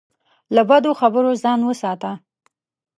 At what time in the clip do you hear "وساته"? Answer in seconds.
1.63-2.11